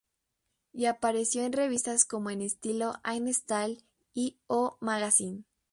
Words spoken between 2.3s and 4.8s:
en estilo In Style y O